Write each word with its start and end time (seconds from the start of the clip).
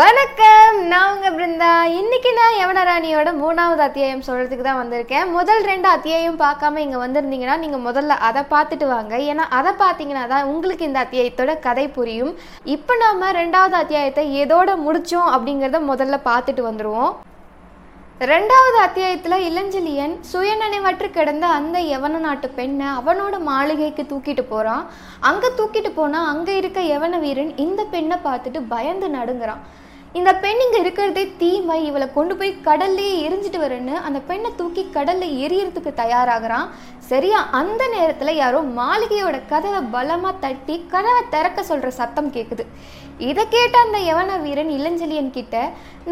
வணக்கம். 0.00 0.76
நான் 0.90 1.10
உங்க 1.14 1.30
பிருந்தா. 1.36 1.70
இன்னைக்கு 2.00 2.30
நான் 2.38 2.54
யவனராணியோட 2.58 3.30
மூணாவது 3.40 3.82
அத்தியாயம் 3.86 4.22
சொல்றதுக்கு 4.26 4.64
தான் 4.66 4.78
வந்திருக்கேன். 4.80 5.26
முதல் 5.36 5.60
ரெண்டு 5.70 5.88
அத்தியாயம் 5.94 6.38
பார்க்காம 6.42 6.80
இங்க 6.84 6.98
வந்திருந்தீங்கன்னா 7.02 7.56
நீங்க 7.64 7.78
முதல்ல 7.88 8.16
அதை 8.28 8.42
பார்த்துட்டு 8.52 8.86
வாங்க. 8.92 9.16
ஏன்னா 9.30 9.44
அதை 9.58 9.72
பார்த்தீங்கன்னா 9.82 10.22
தான் 10.30 10.48
உங்களுக்கு 10.52 10.88
இந்த 10.88 11.00
அத்தியாயத்தோட 11.04 11.54
கதை 11.66 11.84
புரியும். 11.98 12.32
இப்போ 12.76 12.96
நாம 13.02 13.32
ரெண்டாவது 13.40 13.76
அத்தியாயத்தை 13.80 14.24
எதோட 14.44 14.76
முடிச்சோம் 14.86 15.28
அப்படிங்கிறத 15.34 15.82
முதல்ல 15.90 16.18
பார்த்துட்டு 16.30 16.64
வந்துருவோம். 16.68 17.12
ரெண்டாவது 18.32 18.78
அத்தியாயத்தில் 18.86 19.44
இளஞ்செழியன் 19.48 20.12
சுயநினைவற்று 20.32 21.08
கிடந்த 21.16 21.46
அந்த 21.58 21.76
யவன 21.92 22.18
நாட்டு 22.26 22.48
பெண்ணை 22.58 22.88
அவனோட 22.98 23.36
மாளிகைக்கு 23.50 24.02
தூக்கிட்டு 24.10 24.44
போகிறான் 24.50 24.84
அங்கே 25.28 25.48
தூக்கிட்டு 25.60 25.92
போனால் 26.00 26.30
அங்கே 26.32 26.54
இருக்க 26.62 26.80
யவன 26.92 27.20
வீரன் 27.26 27.54
இந்த 27.66 27.82
பெண்ணை 27.94 28.18
பார்த்துட்டு 28.26 28.60
பயந்து 28.74 29.08
நடுங்குறான். 29.18 29.62
இந்த 30.18 30.30
பெண் 30.42 30.60
இங்கே 30.62 30.78
இருக்கிறதே 30.84 31.22
தீமை. 31.40 31.76
இவளை 31.88 32.06
கொண்டு 32.16 32.34
போய் 32.38 32.50
கடல்லையே 32.66 33.12
எரிஞ்சிட்டு 33.26 33.58
வரேன்னு 33.62 33.94
அந்த 34.06 34.18
பெண்ணை 34.30 34.50
தூக்கி 34.58 34.82
கடல்ல 34.96 35.26
எரியறதுக்கு 35.44 35.90
தயாராகிறான். 36.00 36.66
சரியா 37.10 37.38
அந்த 37.60 37.82
நேரத்தில் 37.94 38.38
யாரோ 38.40 38.60
மாளிகையோட 38.78 39.36
கதவை 39.52 39.80
பலமாக 39.94 40.40
தட்டி 40.44 40.76
கதவை 40.94 41.22
திறக்க 41.34 41.62
சொல்கிற 41.70 41.90
சத்தம் 42.00 42.30
கேட்குது 42.36 42.66
இதை 43.28 43.44
கேட்ட 43.54 43.78
அந்த 43.84 43.98
யவன 44.08 44.40
வீரன் 44.44 44.72
இளஞ்செழியன் 44.78 45.34
கிட்ட 45.36 45.56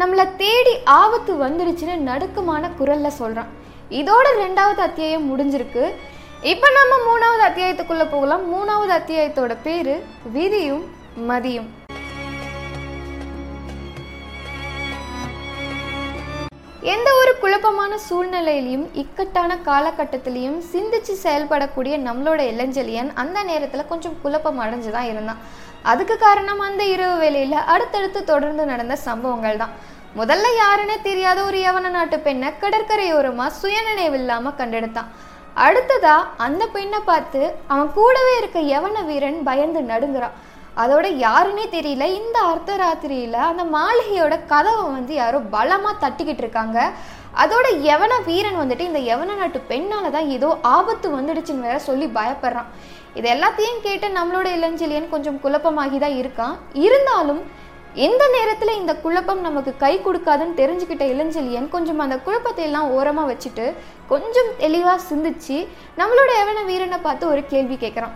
நம்மளை 0.01 0.25
தேடி 0.43 0.73
ஆபத்து 0.99 1.33
வந்துடுச்சுன்னு 1.43 1.97
நடுக்கமான 2.09 2.71
குரல்ல 2.79 3.11
சொல்கிறான் 3.21 3.51
இதோட 4.01 4.27
ரெண்டாவது 4.43 4.81
அத்தியாயம் 4.87 5.27
முடிஞ்சிருக்கு. 5.31 5.83
இப்போ 6.53 6.69
நம்ம 6.79 6.93
மூணாவது 7.09 7.43
அத்தியாயத்துக்குள்ளே 7.49 8.07
போகலாம். 8.15 8.45
மூணாவது 8.53 8.93
அத்தியாயத்தோட 8.99 9.55
பேர் 9.67 9.93
விதியும் 10.37 10.83
மதியும். 11.29 11.69
எந்த 16.89 17.09
ஒரு 17.21 17.31
குழப்பமான 17.41 17.93
சூழ்நிலையிலையும் 18.05 18.85
இக்கட்டான 19.01 19.57
காலகட்டத்திலையும் 19.67 20.59
சிந்திச்சு 20.69 21.13
செயல்படக்கூடிய 21.23 21.95
நம்மளோட 22.05 22.39
இளஞ்செழியன் 22.51 23.09
அந்த 23.21 23.39
நேரத்தில் 23.49 23.89
கொஞ்சம் 23.91 24.15
குழப்பம் 24.23 24.61
அடைஞ்சு 24.63 24.91
தான் 24.95 25.09
இருந்தான். 25.11 25.41
அதுக்கு 25.91 26.15
காரணம் 26.23 26.61
அந்த 26.67 26.83
இரவு 26.93 27.15
வேளையில் 27.23 27.67
அடுத்தடுத்து 27.73 28.21
தொடர்ந்து 28.31 28.63
நடந்த 28.71 28.95
சம்பவங்கள் 29.07 29.61
தான். 29.63 29.75
முதல்ல 30.19 30.47
யாருன்னே 30.61 30.97
தெரியாத 31.09 31.39
ஒரு 31.49 31.59
யவன 31.65 31.91
நாட்டு 31.97 32.19
பெண்ணை 32.27 32.49
கடற்கரையோரமாக 32.63 33.57
சுயநினைவு 33.61 34.17
இல்லாமல் 34.21 34.57
கண்டெடுத்தான். 34.61 35.11
அடுத்ததா 35.65 36.17
அந்த 36.47 36.63
பெண்ணை 36.77 37.01
பார்த்து 37.11 37.41
அவன் 37.71 37.95
கூடவே 37.99 38.33
இருக்க 38.39 38.59
யவன 38.73 39.05
வீரன் 39.11 39.39
பயந்து 39.49 39.81
நடுங்குறான். 39.93 40.37
அதோட 40.83 41.05
யாருன்னே 41.25 41.65
தெரியல. 41.77 42.05
இந்த 42.19 42.37
அர்த்தராத்திரியில் 42.51 43.39
அந்த 43.49 43.63
மாளிகையோட 43.77 44.35
கதவை 44.51 44.85
வந்து 44.97 45.13
யாரோ 45.21 45.39
பலமாக 45.55 46.01
தட்டிக்கிட்டு 46.03 46.43
இருக்காங்க. 46.43 46.79
அதோட 47.43 47.67
யவன 47.87 48.13
வீரன் 48.27 48.59
வந்துட்டு 48.61 48.87
இந்த 48.89 49.01
யவன 49.09 49.35
நாட்டு 49.41 49.59
பெண்ணால் 49.71 50.13
தான் 50.15 50.29
ஏதோ 50.37 50.49
ஆபத்து 50.75 51.09
வந்துடுச்சுன்னு 51.17 51.67
வேற 51.67 51.77
சொல்லி 51.89 52.07
பயப்படுறான். 52.17 52.69
இது 53.19 53.27
எல்லாத்தையும் 53.35 53.81
கேட்டு 53.85 54.07
நம்மளோட 54.19 54.47
இளஞ்செழியன் 54.57 55.11
கொஞ்சம் 55.13 55.41
குழப்பமாகி 55.43 55.97
தான் 56.05 56.17
இருக்கான். 56.21 56.55
இருந்தாலும் 56.85 57.41
எந்த 58.07 58.23
நேரத்தில் 58.35 58.77
இந்த 58.79 58.93
குழப்பம் 59.05 59.41
நமக்கு 59.47 59.71
கை 59.83 59.93
கொடுக்காதுன்னு 60.03 60.59
தெரிஞ்சுக்கிட்ட 60.59 61.05
இளஞ்செழியன் 61.13 61.67
கொஞ்சம் 61.75 62.03
அந்த 62.05 62.17
குழப்பத்தை 62.27 62.63
எல்லாம் 62.67 62.91
ஓரமாக 62.97 63.29
வச்சுட்டு 63.31 63.65
கொஞ்சம் 64.11 64.51
தெளிவாக 64.63 64.99
சிந்திச்சு 65.09 65.57
நம்மளோட 66.01 66.31
யவன 66.41 66.65
வீரனை 66.71 66.99
பார்த்து 67.07 67.33
ஒரு 67.33 67.43
கேள்வி 67.53 67.77
கேட்குறான் 67.83 68.15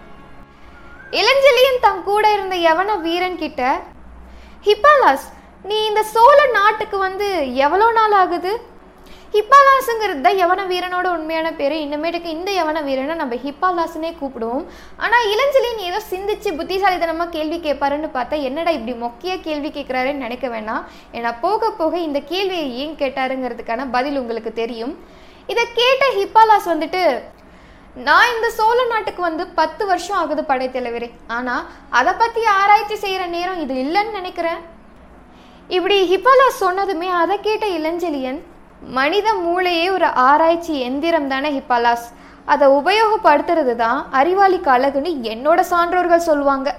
இளஞ்செழியன் 1.20 1.84
தம் 1.88 2.06
கூட 2.12 2.26
இருந்த 2.36 2.56
யவன 2.68 2.92
வீரன் 3.08 3.42
கிட்ட 3.42 3.62
ஹிப்பாலாஸ் 4.68 5.28
நீ 5.70 5.78
இந்த 5.90 6.02
சோழ 6.14 6.40
நாட்டுக்கு 6.56 6.98
வந்து 7.08 7.28
எவ்வளோ 7.66 7.88
நாள் 7.98 8.16
ஆகுது? 8.22 8.52
ஹிப்பாலாஸுங்கிறது 9.36 10.22
தான் 10.26 10.40
யவன 10.42 10.62
வீரனோட 10.72 11.08
உண்மையான 11.16 11.48
பேர். 11.60 11.74
இனிமேட்டுக்கு 11.86 12.30
இந்த 12.36 12.50
யவன 12.58 12.82
வீரனை 12.88 13.16
நம்ம 13.22 13.38
ஹிப்பாலாஸ்னே 13.46 14.12
கூப்பிடுவோம். 14.20 14.66
ஆனால் 15.04 15.26
இளஞ்சலின் 15.34 15.82
ஏதோ 15.88 16.00
சிந்திச்சு 16.12 16.52
புத்திசாலித்தனமாக 16.60 17.34
கேள்வி 17.36 17.58
கேட்பாருன்னு 17.66 18.10
பார்த்தா 18.18 18.38
என்னடா 18.50 18.74
இப்படி 18.78 18.96
மொக்கிய 19.04 19.36
கேள்வி 19.48 19.72
கேட்குறாருன்னு 19.78 20.26
நினைக்க 20.26 20.48
வேணாம். 20.56 20.86
ஏன்னா 21.18 21.32
போக 21.46 21.72
போக 21.82 21.94
இந்த 22.08 22.22
கேள்வியை 22.32 22.68
ஏன் 22.84 22.96
கேட்டாருங்கிறதுக்கான 23.02 23.88
பதில் 23.98 24.20
உங்களுக்கு 24.24 24.54
தெரியும். 24.62 24.96
இதை 25.54 25.66
கேட்ட 25.80 26.04
ஹிப்பாலாஸ் 26.20 26.72
வந்துட்டு 26.74 27.04
நான் 28.08 28.32
இந்த 28.36 28.48
சோழ 28.56 28.78
நாட்டுக்கு 28.92 29.22
வந்து 29.26 29.44
பத்து 29.58 29.84
வருஷம் 29.90 30.18
ஆகுது 30.22 30.42
படைத்தலைவரே 30.50 31.08
ஆனால் 31.36 31.68
அதை 31.98 32.14
பற்றி 32.22 32.42
ஆராய்ச்சி 32.62 32.96
செய்கிற 33.04 33.24
நேரம் 33.36 33.62
இது 33.64 33.74
இல்லைன்னு 33.84 34.18
நினைக்கிறேன். 34.18 34.60
இப்படி 35.76 35.98
ஹிப்பாலாஸ் 36.10 36.60
சொன்னதுமே 36.66 37.10
அதை 37.22 37.36
கேட்ட 37.46 37.66
இளஞ்செழியன் 37.78 38.40
மனித 38.98 39.28
மூளையே 39.46 39.86
ஒரு 39.98 40.08
ஆராய்ச்சி 40.30 40.74
எந்திரம் 40.88 41.30
தானே 41.34 41.52
ஹிப்பாலாஸ். 41.58 42.08
அதை 42.54 42.66
உபயோகப்படுத்துறது 42.80 43.76
தான் 43.84 44.00
அறிவாளி 44.20 44.60
அழகுன்னு 44.76 45.12
என்னோட 45.34 45.60
சான்றோர்கள் 45.72 46.28
சொல்லுவாங்க. 46.30 46.70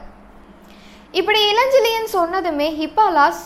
இப்படி 1.20 1.40
இளஞ்சிலியன் 1.52 2.10
சொன்னதுமே 2.18 2.68
ஹிப்பாலாஸ் 2.80 3.44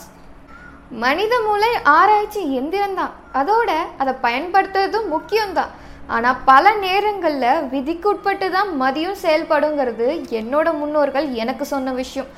மனித 1.05 1.33
மூளை 1.47 1.71
ஆராய்ச்சி 1.99 2.41
எந்திரம்தான் 2.59 3.15
அதோட 3.41 3.71
அதை 4.01 4.13
பயன்படுத்துறதும் 4.25 5.07
முக்கியம்தான். 5.15 5.71
ஆனால் 6.15 6.39
பல 6.49 6.71
நேரங்களில் 6.85 7.65
விதிக்குட்பட்டு 7.73 8.47
தான் 8.55 8.69
மதியம் 8.81 9.21
செயல்படுங்கிறது 9.25 10.07
என்னோட 10.39 10.67
முன்னோர்கள் 10.79 11.27
எனக்கு 11.43 11.65
சொன்ன 11.73 11.93
விஷயம். 11.99 12.29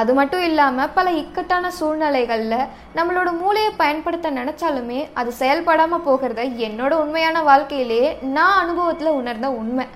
அது 0.00 0.12
மட்டும் 0.18 0.44
இல்லாமல் 0.48 0.92
பல 0.96 1.06
இக்கட்டான 1.20 1.70
சூழ்நிலைகளில் 1.78 2.68
நம்மளோட 2.98 3.30
மூளையை 3.40 3.72
பயன்படுத்த 3.82 4.30
நினச்சாலுமே 4.38 5.00
அது 5.20 5.30
செயல்படாமல் 5.40 6.04
போகிறத 6.06 6.44
என்னோட 6.68 6.92
உண்மையான 7.04 7.42
வாழ்க்கையிலேயே 7.48 8.08
நான் 8.36 8.60
அனுபவத்தில் 8.62 9.18
உணர்ந்த 9.20 9.50
உண்மை. 9.60 9.86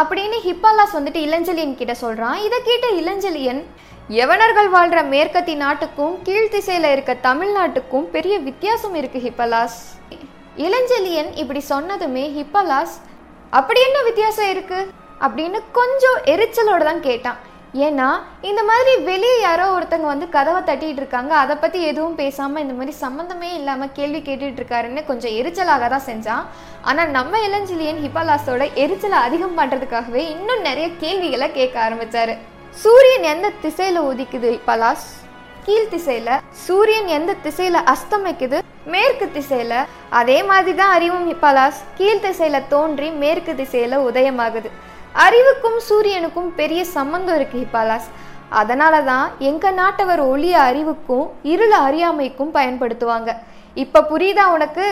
அப்படின்னு 0.00 0.36
ஹிப்பாலாஸ் 0.48 0.96
வந்துட்டு 0.98 1.22
இளஞ்சலியன் 1.28 1.78
கிட்ட 1.80 1.94
சொல்கிறான் 2.02 2.38
இதை 2.46 2.60
கேட்ட 2.68 2.88
இளஞ்சலியன் 3.00 3.62
யவனர்கள் 4.18 4.70
வாழ்கிற 4.76 5.00
மேற்கத்தி 5.14 5.54
நாட்டுக்கும் 5.64 6.14
கீழ்த்திசையில் 6.28 6.92
இருக்க 6.92 7.12
தமிழ்நாட்டுக்கும் 7.28 8.08
பெரிய 8.16 8.36
வித்தியாசம் 8.48 8.96
இருக்குது 9.00 9.24
ஹிப்பலாஸ். 9.26 9.80
இளஞ்செலியன் 10.56 11.30
இப்படி 11.34 11.60
சொன்னதுமே 11.68 12.24
ஹிப்பலாஸ் 12.38 12.96
அப்படி 13.50 13.80
என்ன 13.80 14.02
வித்தியாசம் 14.02 14.48
இருக்கு? 14.48 14.88
அப்படின்னு 15.20 15.58
கொஞ்சம் 15.72 16.18
எரிச்சலோட 16.24 16.84
தான் 16.84 17.00
கேட்டான். 17.00 17.36
ஏன்னா 17.74 18.08
இந்த 18.40 18.62
மாதிரி 18.62 18.96
வெளியே 18.96 19.40
யாரோ 19.40 19.78
ஒருத்தங்க 19.78 20.00
வந்து 20.00 20.28
கதவை 20.28 20.60
தட்டிட்டு 20.62 21.00
இருக்காங்க 21.02 21.34
அதை 21.34 21.56
பத்தி 21.56 21.82
எதுவும் 21.82 22.18
பேசாம 22.18 22.58
இந்த 22.58 22.74
மாதிரி 22.74 22.96
சம்மந்தமே 23.00 23.50
இல்லாம 23.54 23.88
கேள்வி 23.88 24.18
கேட்டுட்டு 24.18 24.60
இருக்காருன்னு 24.60 25.04
கொஞ்சம் 25.04 25.30
எரிச்சலாக 25.30 25.88
தான் 25.88 26.06
செஞ்சான். 26.06 26.44
ஆனா 26.82 27.04
நம்ம 27.04 27.38
இளஞ்செழியன் 27.38 28.02
ஹிப்பலாஸோட 28.04 28.72
எரிச்சலை 28.74 29.18
அதிகம் 29.18 29.58
பண்றதுக்காகவே 29.58 30.24
இன்னும் 30.34 30.60
நிறைய 30.60 30.88
கேள்விகளை 30.96 31.52
கேட்க 31.52 31.88
ஆரம்பிச்சாரு. 31.88 32.36
சூரியன் 32.70 33.22
எந்த 33.22 33.50
திசையில 33.62 34.04
உதிக்குது 34.12 34.58
ஹிப்பலாஸ்? 34.58 35.06
கீழ் 35.64 35.90
திசையில. 35.90 36.40
சூரியன் 36.50 37.06
எந்த 37.06 37.34
திசையில 37.44 37.94
அஸ்தமிக்குது? 37.94 38.60
மேற்கு 38.94 39.26
திசையில் 39.36 39.78
அதே 40.20 40.38
மாதிரி 40.48 40.72
தான் 40.80 40.94
அறிவும் 40.96 41.26
ஹிப்பாலாஸ் 41.30 41.80
கீழ் 41.98 42.22
திசையில் 42.24 42.68
தோன்றி 42.72 43.08
மேற்கு 43.22 43.52
திசையில் 43.60 44.04
உதயமாகுது. 44.08 44.70
அறிவுக்கும் 45.26 45.78
சூரியனுக்கும் 45.88 46.50
பெரிய 46.60 46.82
சம்பந்தம் 46.96 47.36
இருக்கு 47.38 47.56
ஹிப்பாலாஸ். 47.62 48.08
அதனால 48.60 48.94
தான் 49.10 49.26
எங்கள் 49.50 49.76
நாட்டவர் 49.80 50.22
ஒளிய 50.32 50.56
அறிவுக்கும் 50.68 51.26
இருள 51.52 51.72
அறியாமைக்கும் 51.88 52.54
பயன்படுத்துவாங்க. 52.56 53.30
இப்போ 53.84 54.00
புரியுதா 54.12 54.46
உனக்கு? 54.56 54.86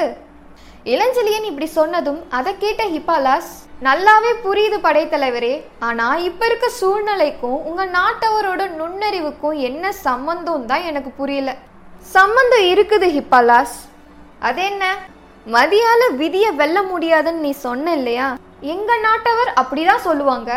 இளஞ்சலியன் 0.92 1.48
இப்படி 1.48 1.68
சொன்னதும் 1.78 2.20
அதை 2.36 2.52
கேட்ட 2.62 2.82
ஹிப்பாலாஸ் 2.94 3.50
நல்லாவே 3.86 4.32
புரியுது 4.44 4.78
படைத்தலைவரே 4.86 5.52
ஆனால் 5.88 6.22
இப்போ 6.28 6.44
இருக்க 6.46 6.66
சூழ்நிலைக்கும் 6.80 7.58
உங்கள் 7.68 7.92
நாட்டவரோட 7.98 8.62
நுண்ணறிவுக்கும் 8.78 9.58
என்ன 9.68 9.92
சம்பந்தம் 10.06 10.66
தான் 10.70 10.86
எனக்கு 10.90 11.12
புரியல. 11.20 11.50
சம்பந்தம் 12.16 12.66
இருக்குது 12.72 13.06
ஹிப்பாலாஸ். 13.16 13.76
அது 14.42 14.62
என்ன 14.62 14.84
மதியால 15.46 16.02
விதிய 16.16 16.46
வெல்ல 16.54 16.82
முடியாதுன்னு 16.82 17.40
நீ 17.40 17.50
சொன்ன 17.50 17.92
இல்லையா? 17.92 18.26
எங்க 18.60 18.92
நாட்டவர் 18.96 19.50
அப்படிதான் 19.60 20.06
சொல்லுவாங்க. 20.08 20.50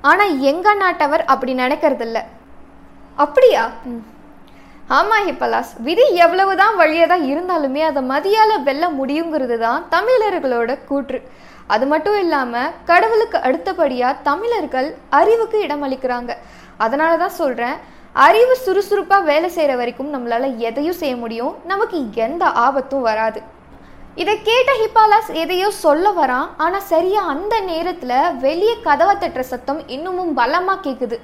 ஆனா 0.00 0.24
எங்க 0.24 0.74
நாட்டவர் 0.74 1.24
அப்படி 1.24 1.54
நினைக்கிறது 1.54 2.00
இல்ல 2.00 2.18
அப்படியா? 3.16 3.62
ம். 3.84 4.02
ஆமா 4.90 5.16
ஹிப்பலாஸ். 5.28 5.72
விதி 5.78 6.04
எவ்வளவுதான் 6.14 6.76
தான் 7.08 7.24
இருந்தாலுமே 7.32 7.80
அதை 7.80 8.02
மதியால 8.02 8.62
வெல்ல 8.62 8.90
முடியுங்கிறது 8.90 9.58
தான் 9.58 9.84
தமிழர்களோட 9.90 10.84
கூற்று. 10.84 11.20
அது 11.66 11.86
மட்டும் 11.86 12.18
இல்லாம 12.18 12.52
கடவுளுக்கு 12.84 13.38
அடுத்தபடியா 13.38 14.22
தமிழர்கள் 14.22 14.96
அறிவுக்கு 15.10 15.58
இடமளிக்கிறாங்க. 15.66 16.32
அதனால 16.76 17.16
தான் 17.16 17.38
சொல்றேன் 17.42 17.76
அறிவு 18.24 18.54
சுறுசுறுப்பாக 18.64 19.26
வேலை 19.30 19.48
செய்கிற 19.56 19.72
வரைக்கும் 19.78 20.12
நம்மளால் 20.14 20.46
எதையும் 20.68 20.98
செய்ய 21.00 21.14
முடியும். 21.22 21.52
நமக்கு 21.70 21.98
எந்த 22.26 22.44
ஆபத்தும் 22.66 23.04
வராது. 23.08 23.40
இதை 24.22 24.34
கேட்ட 24.48 24.70
ஹிப்பாலாஸ் 24.80 25.28
எதையோ 25.42 25.68
சொல்ல 25.84 26.06
வரான். 26.20 26.48
ஆனால் 26.64 26.86
சரியா 26.92 27.20
அந்த 27.34 27.54
நேரத்தில் 27.68 28.16
வெளியே 28.46 28.74
கதவை 28.86 29.14
தட்டுற 29.16 29.44
சத்தம் 29.52 29.80
இன்னமும் 29.96 30.32
பலமாக 30.40 30.82
கேட்குது 30.86 31.18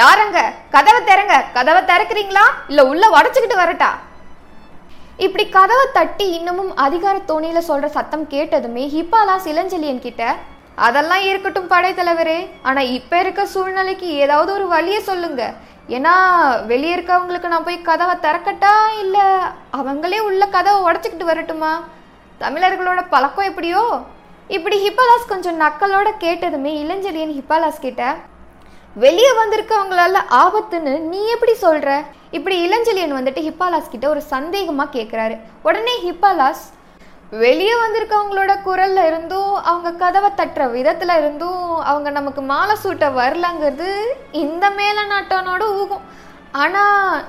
யாரங்க? 0.00 0.38
கதவை 0.76 1.00
திறங்க. 1.10 1.36
கதவை 1.56 1.82
திறக்கிறீங்களா? 1.90 2.44
இல்லை 2.70 2.84
உள்ள 2.92 3.04
உடச்சிக்கிட்டு 3.16 3.58
வரட்டா? 3.62 3.90
இப்படி 5.26 5.44
கதவை 5.58 5.86
தட்டி 5.98 6.26
இன்னமும் 6.38 6.72
அதிகார 6.86 7.16
தோணியில் 7.30 7.68
சொல்கிற 7.70 7.88
சத்தம் 7.98 8.26
கேட்டதுமே 8.34 8.84
ஹிப்பாலாஸ் 8.96 9.50
இளஞ்செலியன் 9.54 10.04
கிட்ட 10.06 10.22
அதெல்லாம் 10.86 11.24
இருக்கட்டும் 11.30 11.72
படைத்தலைவரே 11.72 12.38
ஆனா 12.68 12.80
இப்ப 12.98 13.18
இருக்க 13.22 13.42
சூழ்நிலைக்கு 13.54 14.06
ஏதாவது 14.24 14.50
ஒரு 14.52 14.66
வழியை 14.74 15.00
சொல்லுங்க. 15.08 15.42
ஏன்னா 15.96 16.14
வெளியே 16.70 16.94
இருக்கவங்களுக்கு 16.96 17.52
நான் 17.52 17.66
போய் 17.68 17.86
கதவை 17.88 18.14
திறக்கட்டா 18.24 18.72
இல்ல 19.00 19.18
அவங்களே 19.78 20.18
உள்ள 20.28 20.42
கதவை 20.56 20.80
உடச்சிக்கிட்டு 20.88 21.30
வரட்டுமா? 21.30 21.72
தமிழர்களோட 22.40 23.00
பழக்கம் 23.14 23.48
எப்படியோ? 23.50 23.82
இப்படி 24.56 24.76
ஹிப்பாலாஸ் 24.84 25.30
கொஞ்சம் 25.32 25.60
நக்கலோட 25.60 26.08
கேட்டதுமே 26.24 26.72
இளஞ்செழியன் 26.82 27.34
ஹிப்பாலாஸ் 27.38 27.84
கிட்ட 27.86 28.02
வெளியே 29.04 29.32
வந்திருக்கவங்களால 29.40 30.22
ஆபத்துன்னு 30.44 30.94
நீ 31.10 31.20
எப்படி 31.34 31.52
சொல்ற? 31.62 31.88
இப்படி 32.30 32.56
இளஞ்செழியன் 32.66 33.16
வந்துட்டு 33.18 33.42
ஹிப்பாலாஸ் 33.48 33.92
கிட்ட 33.92 34.06
ஒரு 34.08 34.22
சந்தேகமா 34.30 34.86
கேக்குறாரு. 34.96 35.36
உடனே 35.62 35.94
ஹிப்பாலாஸ் 36.06 36.64
வெளியே 37.30 37.72
வந்திருக்கவங்களோட 37.72 38.52
குரல்ல 38.64 39.06
இருந்தும் 39.06 39.54
அவங்க 39.54 39.90
கதவை 39.92 40.30
தட்டுற 40.36 40.62
விதத்துல 40.76 41.18
இருந்தும் 41.18 41.74
அவங்க 41.74 42.10
நமக்கு 42.10 42.42
மாலை 42.42 42.76
சூட்ட 42.84 43.06
வரலங்கிறது 43.18 43.90
இந்த 44.32 44.70
மேல 44.70 45.02
நாட்டனோட 45.02 45.62
ஊகம். 45.62 46.00
ஆனா 46.52 46.82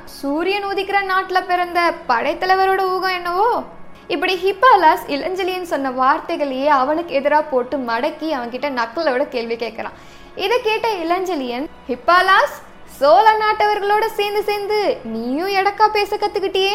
சூரியன் 0.06 0.66
உதிக்கிற 0.66 1.04
நாட்டில் 1.04 1.44
பிறந்த 1.44 1.94
படைத்தலைவரோட 2.08 2.80
ஊகம் 2.80 3.14
என்னவோ? 3.14 3.64
இப்படி 4.08 4.36
ஹிப்பாலாஸ் 4.46 5.06
இளஞ்செழியன் 5.08 5.72
சொன்ன 5.74 5.92
வார்த்தைகளையே 5.92 6.66
அவனுக்கு 6.66 7.16
எதிராக 7.16 7.44
போட்டு 7.44 7.78
மடக்கி 7.78 8.30
அவன்கிட்ட 8.38 8.80
நக்கலோட 8.80 9.30
கேள்வி 9.30 9.56
கேட்கறான் 9.56 10.00
இதை 10.36 10.62
கேட்ட 10.62 10.88
இளஞ்சலியன் 10.88 11.68
ஹிப்பாலாஸ் 11.90 12.58
சோழ 12.86 13.34
நாட்டவர்களோட 13.34 14.06
சேர்ந்து 14.06 14.44
சேர்ந்து 14.44 14.98
நீயும் 15.04 15.50
எடக்கா 15.50 15.88
பேச 15.92 16.16
கத்துக்கிட்டியே? 16.16 16.74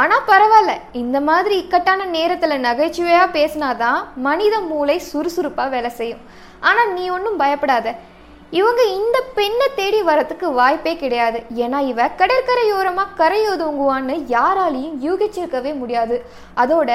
ஆனால் 0.00 0.26
பரவாயில்ல. 0.30 0.72
இந்த 0.92 1.18
மாதிரி 1.20 1.54
இக்கட்டான 1.62 2.06
நேரத்தில் 2.16 2.64
நகைச்சுவையாக 2.66 3.34
பேசினாதான் 3.38 4.00
மனித 4.28 4.60
மூளை 4.60 4.98
சுறுசுறுப்பாக 5.10 5.72
வேலை 5.74 5.90
செய்யும். 5.90 6.22
ஆனால் 6.60 6.92
நீ 6.92 7.04
ஒன்றும் 7.16 7.40
பயப்படாத. 7.42 7.94
இவங்க 8.58 8.82
இந்த 8.98 9.18
பெண்ணை 9.38 9.66
தேடி 9.78 9.98
வரத்துக்கு 10.02 10.46
வாய்ப்பே 10.58 10.96
கிடையாது. 10.96 11.38
ஏன்னா 11.64 11.78
இவ 11.92 12.06
கடற்கரையோரமாக 12.20 13.16
கரையொதுங்குவான்னு 13.18 14.14
யாராலையும் 14.36 14.96
யூகிச்சிருக்கவே 15.06 15.72
முடியாது. 15.80 16.16
அதோட 16.62 16.90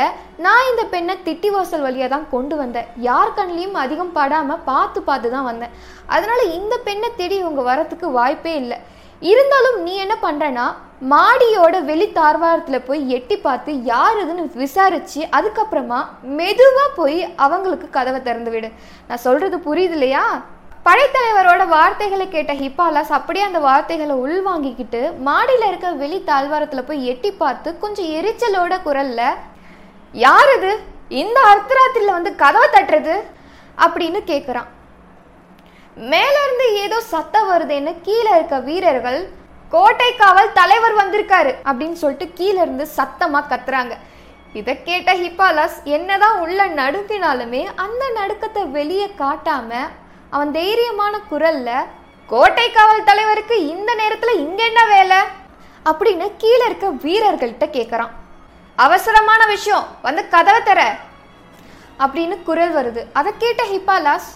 நான் 0.45 0.69
இந்த 0.71 0.85
பெண்ணை 0.93 1.15
திட்டி 1.27 1.51
வாசல் 1.55 2.09
தான் 2.15 2.29
கொண்டு 2.29 2.55
வந்தேன். 2.55 2.89
யார் 3.09 3.35
கண்லேயும் 3.37 3.79
அதிகம் 3.83 4.15
படாமல் 4.19 4.65
பார்த்து 4.71 5.01
பார்த்து 5.01 5.29
தான் 5.35 5.49
வந்தேன். 5.51 5.75
அதனால 6.07 6.41
இந்த 6.43 6.77
பெண்ணை 6.77 7.11
தேடி 7.15 7.35
இவங்க 7.35 7.61
வரத்துக்கு 7.71 8.09
வாய்ப்பே 8.19 8.55
இல்லை. 8.55 8.79
இருந்தாலும் 9.21 9.81
நீ 9.81 9.95
என்ன 9.95 10.15
பண்றனா 10.21 10.65
மாடியோட 11.09 11.83
வெளி 11.83 12.11
தார்வாரத்தில் 12.11 12.85
போய் 12.85 13.09
எட்டி 13.09 13.37
பார்த்து 13.37 13.83
யார் 13.83 14.17
இதுன்னு 14.17 14.43
விசாரிச்சு 14.53 15.21
அதுக்கப்புறமா 15.37 16.05
மெதுவாக 16.21 16.89
போய் 16.95 17.33
அவங்களுக்கு 17.35 17.89
கதவை 17.89 18.21
திறந்து 18.21 18.51
விடு. 18.51 18.71
நான் 19.07 19.17
சொல்றது 19.17 19.57
புரியுது 19.57 19.91
இல்லையா? 19.91 20.43
படைத்தலைவரோட 20.85 21.67
வார்த்தைகளை 21.67 22.29
கேட்ட 22.29 22.53
ஹிப்பாலாஸ் 22.53 23.11
அப்படியே 23.11 23.45
அந்த 23.45 23.59
வார்த்தைகளை 23.59 24.15
உள்வாங்கிக்கிட்டு 24.15 25.21
மாடியில் 25.21 25.67
இருக்க 25.67 25.91
வெளி 25.91 26.23
தாழ்வாரத்தில் 26.23 26.83
போய் 26.83 27.05
எட்டி 27.05 27.31
பார்த்து 27.31 27.77
கொஞ்சம் 27.77 28.05
எரிச்சலோட 28.05 28.73
குரல்ல 28.85 29.21
யார் 30.13 30.57
இது? 30.57 30.79
இந்த 31.07 31.39
அர்த்தராத்திரியில் 31.41 32.11
வந்து 32.11 32.35
கதவை 32.35 32.69
தட்டுறது? 32.69 33.15
அப்படின்னு 33.77 34.19
கேட்குறான் 34.25 34.69
மேலேருந்து 35.97 36.73
ஏதோ 36.73 36.99
சத்தம் 36.99 37.49
வருதுன்னு 37.51 37.95
கீழே 38.01 38.29
இருக்க 38.29 38.59
வீரர்கள் 38.59 39.29
கோட்டை 39.69 40.15
காவல் 40.15 40.51
தலைவர் 40.53 40.95
வந்திருக்காரு 40.95 41.55
அப்படின்னு 41.65 41.91
சொல்லிட்டு 41.91 42.33
கீழே 42.33 42.61
இருந்து 42.61 42.87
சத்தமா 42.97 43.39
கத்துறாங்க. 43.49 43.93
இதை 44.53 44.83
கேட்ட 44.83 45.13
ஹிப்பாலஸ் 45.13 45.83
என்னதான் 45.83 46.39
உள்ள 46.39 46.67
நடுங்கினாலுமே 46.67 47.67
அந்த 47.75 48.11
நடுக்கத்தை 48.15 48.67
வெளியே 48.67 49.07
காட்டாம 49.17 49.73
அவன் 50.29 50.51
தைரியமான 50.51 51.19
குரல்ல 51.31 51.71
கோட்டை 52.27 52.71
காவல் 52.71 53.03
தலைவருக்கு 53.03 53.67
இந்த 53.67 53.95
நேரத்துல 53.95 54.35
இங்க 54.35 54.63
என்ன 54.63 54.85
வேலை? 54.85 55.17
அப்படின்னு 55.85 56.31
கீழே 56.37 56.65
இருக்க 56.65 56.87
வீரர்கள்ட்ட 56.89 57.65
கேட்குறான் 57.77 58.13
அவசரமான 58.75 59.45
விஷயம் 59.45 59.87
வந்து 60.01 60.29
கதவை 60.29 60.63
தர 60.63 60.95
அப்படின்னு 61.99 62.43
குரல் 62.43 62.75
வருது. 62.75 63.05
அதை 63.13 63.33
கேட்ட 63.37 63.63
ஹிப்பாலாஸ் 63.63 64.29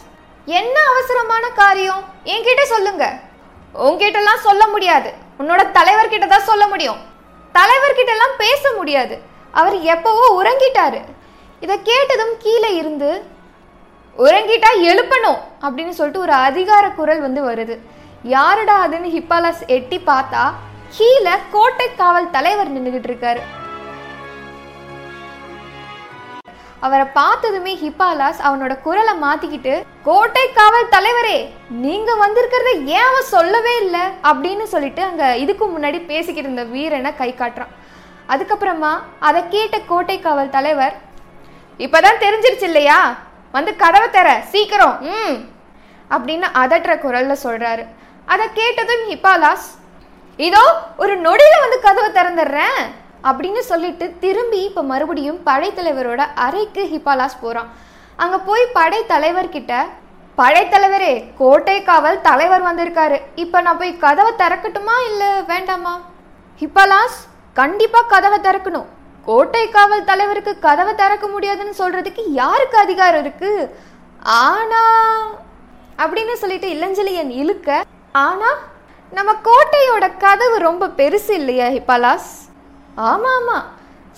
என்ன 0.48 0.76
அவசரமான 0.90 1.46
காரியம்? 1.50 2.04
என்கிட்ட 2.24 2.64
சொல்லுங்க. 2.64 3.06
உங்ககிட்டலாம் 3.86 4.46
சொல்ல 4.48 4.68
முடியாது. 4.68 5.14
உன்னோட 5.40 5.62
தலைவர்கிட்ட 5.78 6.28
தான் 6.28 6.48
சொல்ல 6.50 6.68
முடியும். 6.68 7.00
தலைவர்கிட்டலாம் 7.54 8.36
பேச 8.38 8.74
முடியாது. 8.76 9.22
அவர் 9.52 9.82
எப்பவோ 9.82 10.26
உறங்கிட்டாரு. 10.40 11.02
இதை 11.60 11.82
கேட்டதும் 11.82 12.34
கீழே 12.40 12.76
இருந்து 12.76 13.26
உறங்கிட்டா 14.18 14.72
எழுப்பணும் 14.90 15.40
அப்படின்னு 15.62 15.90
சொல்லிட்டு 15.90 16.20
ஒரு 16.20 16.32
அதிகார 16.32 16.90
குரல் 16.90 17.22
வந்து 17.22 17.42
வருது. 17.50 17.78
யாருடா 18.24 18.88
அதுன்னு 18.88 19.14
ஹிப்பாலாஸ் 19.18 19.68
எட்டி 19.68 20.02
பார்த்தா 20.06 20.44
கீழே 20.98 21.36
கோட்டை 21.52 21.96
காவல் 21.96 22.30
தலைவர் 22.30 22.74
நின்றுகிட்டு 22.76 23.10
இருக்காரு. 23.12 23.42
அவரை 26.86 27.06
பார்த்ததுமே 27.20 27.74
ஹிப்பாலாஸ் 27.84 28.42
அவனோட 28.48 28.74
குரலை 28.82 29.14
மாத்திக்கிட்டு 29.22 29.74
கோட்டை 30.08 30.44
காவல் 30.58 30.92
தலைவரே 30.96 31.38
நீங்க 31.86 32.12
வந்திருக்கிறத 32.24 32.72
ஏன் 33.00 33.22
சொல்லவே 33.34 33.74
இல்லை? 33.84 34.04
அப்படின்னு 34.30 34.66
சொல்லிட்டு 34.74 35.02
அங்க 35.04 35.24
இதுக்கு 35.44 35.66
முன்னாடி 35.66 36.00
பேசிக்கிட்டு 36.12 36.50
இருந்த 36.50 36.64
வீரனை 36.76 37.12
கை 37.16 37.30
காட்டுறான். 37.40 37.74
அதுக்கப்புறமா 38.34 38.92
அதை 39.20 39.42
கேட்ட 39.50 39.80
கோட்டை 39.92 40.18
காவல் 40.20 40.56
தலைவர் 40.58 40.96
இப்பதான் 41.86 42.22
தெரிஞ்சிருச்சு 42.26 42.68
இல்லையா? 42.72 43.00
வந்து 43.52 43.72
கதவை 43.76 44.08
தர 44.10 44.30
சீக்கிரம் 44.54 44.96
ம் 45.12 45.38
அப்படின்னு 46.16 46.48
அதட்டுற 46.64 46.94
குரல்ல 47.04 47.36
சொல்றாரு. 47.44 47.84
அதை 48.26 48.46
கேட்டதும் 48.60 49.04
ஹிப்பாலாஸ் 49.10 49.68
இதோ 50.38 50.64
ஒரு 50.98 51.14
நொடியில 51.22 51.56
வந்து 51.64 51.78
கதவை 51.86 52.10
திறந்துடுறேன். 52.18 52.82
அப்படின்னு 53.28 53.62
சொல்லிட்டு 53.69 54.06
திரும்பி 54.24 54.60
இப்போ 54.69 54.81
மறுபடியும் 54.92 55.40
படைத்தலைவரோட 55.48 56.22
அறைக்கு 56.46 56.84
ஹிப்பாலாஸ் 56.94 57.42
போகிறான் 57.44 57.72
அங்கே 58.24 58.38
போய் 58.50 58.66
படைத்தலைவர்கிட்ட 58.78 59.74
படைத்தலைவரே 60.38 61.14
கோட்டை 61.40 61.75
காவல் 61.90 62.24
தலைவர் 62.28 62.68
வந்திருக்காரு. 62.68 63.18
இப்போ 63.44 63.58
நான் 63.66 63.80
போய் 63.81 63.94
கதவை 64.04 64.31
திறக்கட்டுமா 64.42 64.96
இல்லை 65.10 65.30
வேண்டாமா? 65.52 65.94
ஹிப்பாலாஸ் 66.62 67.18
கண்டிப்பாக 67.60 68.10
கதவை 68.14 68.38
திறக்கணும். 68.48 68.88
கோட்டை 69.28 69.64
காவல் 69.76 70.07
தலைவருக்கு 70.09 70.54
கதவை 70.66 70.94
திறக்க 71.02 71.26
முடியாதுன்னு 71.33 71.74
சொல்றதுக்கு 71.81 72.24
யாருக்கு 72.42 72.78
அதிகாரம் 72.86 73.24
இருக்கு? 73.26 73.52
ஆனா 74.44 74.83
அப்படின்னு 76.04 76.36
சொல்லிட்டு 76.42 76.69
இளஞ்சலியன் 76.76 77.31
இழுக்க 77.42 77.80
ஆனா 78.26 78.52
நம்ம 79.12 79.33
கோட்டையோட 79.47 80.06
கதவு 80.26 80.56
ரொம்ப 80.68 80.92
பெருசு 81.00 81.33
இல்லையா 81.42 81.68
ஹிப்பாலாஸ்? 81.78 82.30
ஆமா 82.97 83.30
ஆமா 83.39 83.57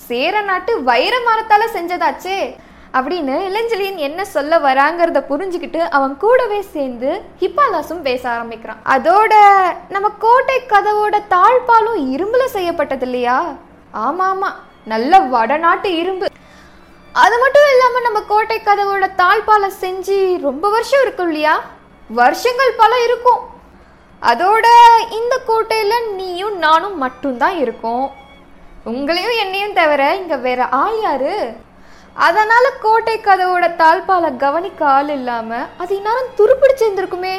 சேர 0.08 0.42
நாட்டு 0.42 0.84
வைர 0.84 1.20
மரத்தால 1.20 1.64
செஞ்சதாச்சே. 1.74 2.58
அப்படின்னு 2.94 3.36
இளஞ்செழியன் 3.50 3.96
என்ன 3.96 4.26
சொல்ல 4.26 4.60
வராங்கிறத 4.60 5.20
புரிஞ்சுக்கிட்டு 5.22 5.80
அவன் 5.80 6.18
கூடவே 6.18 6.62
சேர்ந்து 6.62 7.22
ஹிப்பாலாஸும் 7.42 8.02
பேச 8.02 8.30
ஆரம்பிக்கிறான். 8.30 8.80
அதோட 8.86 9.34
நம்ம 9.90 10.10
கோட்டை 10.10 10.66
கதவோட 10.68 11.22
தாழ்பாலும் 11.28 12.00
இரும்புல 12.16 12.46
செய்யப்பட்டது 12.46 13.06
இல்லையா 13.06 13.58
ஆமா 13.94 14.26
ஆமா 14.34 14.50
நல்ல 14.86 15.20
வடநாட்டு 15.20 15.98
இரும்பு. 15.98 16.28
அது 17.14 17.40
மட்டும் 17.40 17.68
இல்லாம 17.72 18.00
நம்ம 18.00 18.22
கோட்டை 18.22 18.60
கதவோட 18.60 19.10
தாழ்பாலை 19.18 19.68
செஞ்சு 19.82 20.38
ரொம்ப 20.42 20.70
வருஷம் 20.70 21.02
இருக்கும் 21.02 21.28
இல்லையா? 21.28 21.62
வருஷங்கள் 22.10 22.74
பல 22.78 23.04
இருக்கும். 23.04 23.42
அதோட 24.22 24.68
இந்த 25.10 25.42
கோட்டையில 25.48 26.16
நீயும் 26.16 26.58
நானும் 26.58 26.98
மட்டும்தான் 26.98 27.58
இருக்கோம். 27.58 28.08
உங்களையும் 28.86 29.40
என்னையும் 29.44 29.74
தவிர 29.74 30.16
இங்க 30.16 30.36
வேற 30.36 30.66
ஆள் 30.66 31.00
யாரு? 31.02 31.34
அதனால 32.14 32.70
கோட்டை 32.82 33.20
கதவோட 33.20 33.76
தாழ்பால 33.76 34.38
கவனிக்க 34.38 34.86
ஆள் 34.86 35.10
இல்லாம 35.10 35.68
அது 35.78 35.96
இந்நேரம் 35.96 36.34
துருப்பிடிச்சிருந்திருக்குமே 36.38 37.36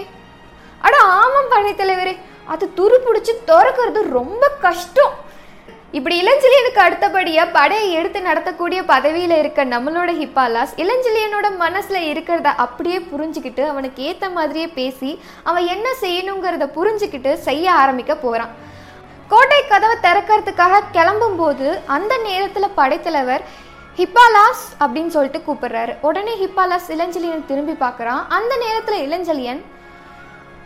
அட 0.80 0.96
ஆமாம் 0.98 1.50
படைத்தலைவரே 1.50 2.16
அது 2.44 2.72
துருப்பிடிச்சு 2.76 3.32
திறக்கிறது 3.50 4.02
ரொம்ப 4.08 4.48
கஷ்டம். 4.48 5.28
இப்படி 5.92 6.16
இளஞ்செழியனுக்கு 6.22 6.80
அடுத்தபடியா 6.84 7.46
படையை 7.52 7.92
எடுத்து 7.92 8.20
நடத்தக்கூடிய 8.20 8.80
பதவியில 8.92 9.38
இருக்க 9.38 9.64
நம்மளோட 9.64 10.10
ஹிப்பாலாஸ் 10.20 10.74
இளஞ்செழியனோட 10.76 11.46
மனசுல 11.64 12.00
இருக்கிறத 12.12 12.48
அப்படியே 12.64 12.98
புரிஞ்சுக்கிட்டு 12.98 13.66
அவனுக்கு 13.66 14.02
ஏத்த 14.10 14.32
மாதிரியே 14.32 14.68
பேசி 14.68 15.20
அவன் 15.42 15.66
என்ன 15.66 15.88
செய்யணுங்கிறத 16.00 16.68
புரிஞ்சுக்கிட்டு 16.78 17.32
செய்ய 17.34 17.72
ஆரம்பிக்க 17.72 18.14
போறான். 18.16 18.68
கோட்டை 19.32 19.58
கதவை 19.70 19.96
திறக்கிறதுக்காக 20.04 20.84
கிளம்பும் 20.92 21.36
போது 21.40 21.66
அந்த 21.96 22.12
நேரத்தில் 22.28 22.76
படைத்தலைவர் 22.78 23.42
ஹிப்பாலாஸ் 23.98 24.62
அப்படின்னு 24.82 25.12
சொல்லிட்டு 25.16 25.40
கூப்பிடுறாரு. 25.46 25.92
உடனே 26.08 26.34
ஹிப்பாலாஸ் 26.42 26.88
இளஞ்சலியன் 26.94 27.44
திரும்பி 27.50 27.74
பார்க்குறான். 27.84 28.22
அந்த 28.36 28.52
நேரத்தில் 28.64 29.04
இளஞ்சலியன் 29.06 29.60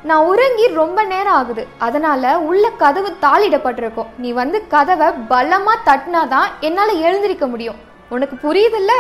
நான் 0.09 0.27
உறங்கி 0.31 0.65
ரொம்ப 0.81 1.05
நேரம் 1.13 1.37
ஆகுது. 1.41 1.63
அதனால 1.87 2.33
உள்ள 2.49 2.65
கதவு 2.83 3.11
தாளிடப்பட்டிருக்கும். 3.25 4.11
நீ 4.23 4.31
வந்து 4.41 4.59
கதவை 4.75 5.09
பலமாக 5.33 5.85
தட்டினா 5.89 6.23
தான் 6.35 6.49
என்னால் 6.69 6.95
எழுந்திருக்க 7.07 7.47
முடியும். 7.53 7.79
உனக்கு 8.17 8.37
புரியுதுல்ல? 8.47 8.95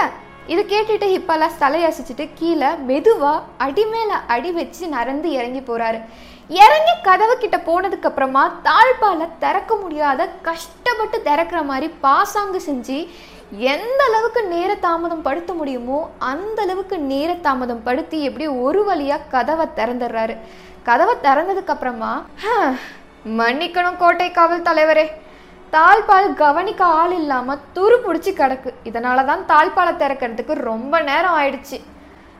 இதை 0.52 0.62
கேட்டுட்டு 0.72 1.06
ஹிப்பாலாஸ் 1.14 1.62
தலையசிச்சுட்டு 1.64 2.24
கீழே 2.34 2.70
மெதுவாக 2.88 3.44
அடிமேல 3.66 4.12
அடி 4.34 4.52
வச்சு 4.60 4.84
நரந்து 4.96 5.28
இறங்கி 5.38 5.62
போறாரு. 5.68 6.00
இறங்கி 6.48 6.94
கதவு 7.02 7.34
கிட்ட 7.38 7.56
போனதுக்கு 7.66 8.08
அப்புறமா 8.08 8.42
தாழ்பால 8.66 9.28
திறக்க 9.44 9.72
முடியாத 9.82 10.26
கஷ்டப்பட்டு 10.48 11.18
திறக்கிற 11.28 11.60
மாதிரி 11.70 11.86
பாசாங்கு 12.04 12.60
செஞ்சு 12.66 12.98
எந்த 13.72 14.00
அளவுக்கு 14.08 14.40
நேர 14.52 14.70
தாமதம் 14.84 15.22
படுத்த 15.26 15.52
முடியுமோ 15.60 15.98
அந்த 16.32 16.58
அளவுக்கு 16.62 16.96
நேர 17.12 17.30
தாமதம் 17.46 17.82
படுத்தி 17.86 18.18
எப்படி 18.28 18.46
ஒரு 18.66 18.82
வழியா 18.88 19.18
கதவை 19.34 19.66
திறந்துடுறாரு. 19.78 20.36
கதவை 20.88 21.14
திறந்ததுக்கு 21.26 21.74
அப்புறமா 21.74 22.12
மன்னிக்கணும் 23.40 24.00
கோட்டை 24.02 24.28
காவல் 24.30 24.66
தலைவரே. 24.68 25.06
தாழ்பால் 25.72 26.28
கவனிக்க 26.44 26.84
ஆள் 26.84 27.14
இல்லாம 27.20 27.56
துரு 27.76 27.96
பிடிச்சி 28.06 28.32
கிடக்கு. 28.40 28.70
இதனால 28.90 29.24
தான் 29.30 29.44
தாழ்பாலை 29.52 29.94
திறக்கிறதுக்கு 30.02 30.54
ரொம்ப 30.70 31.00
நேரம் 31.10 31.36
ஆயிடுச்சு. 31.40 31.78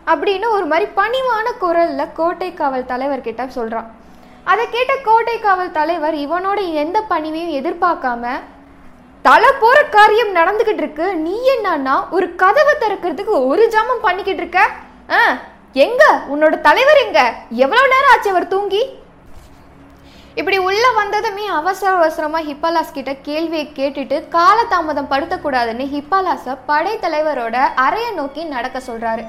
அப்படின்னு 0.06 0.48
ஒரு 0.48 0.66
மாதிரி 0.66 0.90
பணிவான 0.96 1.58
குரலில் 1.58 2.12
கோட்டை 2.12 2.54
காவல் 2.54 2.84
தலைவர்கிட்ட 2.84 3.46
சொல்கிறான் 3.46 3.90
அதை 4.44 4.68
கேட்ட 4.70 4.96
கோட்டை 5.04 5.40
காவல் 5.40 5.70
தலைவர் 5.70 6.14
இவனோட 6.14 6.72
எந்த 6.72 7.04
பணிவையும் 7.10 7.54
எதிர்பார்க்காம 7.60 8.40
தலை 9.22 9.50
போகிற 9.60 9.84
காரியம் 9.84 10.34
நடந்துக்கிட்டு 10.34 10.76
இருக்கு 10.76 11.16
நீ 11.16 11.50
என்னன்னா 11.50 12.08
ஒரு 12.10 12.34
கதவை 12.34 12.74
திறக்கிறதுக்கு 12.80 13.46
ஒரு 13.46 13.72
ஜாமம் 13.72 14.02
பண்ணிக்கிட்டு 14.02 14.40
இருக்க? 14.40 14.70
ஆ, 15.10 15.38
எங்க? 15.72 16.20
உன்னோட 16.30 16.60
தலைவர் 16.60 16.96
எங்க? 16.96 17.34
எவ்வளோ 17.50 17.82
நேரம் 17.82 18.10
ஆச்சு 18.10 18.30
அவர் 18.30 18.48
தூங்கி? 18.48 19.02
இப்படி 20.34 20.58
உள்ள 20.58 20.90
வந்ததுமே 20.90 21.46
அவசர 21.46 21.92
அவசரமா 21.92 22.38
ஹிப்பாலாஸ் 22.38 22.92
கிட்ட 22.92 23.14
கேள்வியை 23.14 23.72
கேட்டுட்டு 23.74 24.24
காலதாமதம் 24.32 25.10
படுத்தக்கூடாதுன்னு 25.10 25.84
ஹிப்பாலாஸை 25.94 26.58
படைத்தலைவரோட 26.68 27.56
அறையை 27.74 28.10
நோக்கி 28.10 28.44
நடக்க 28.44 28.78
சொல்றாரு. 28.78 29.24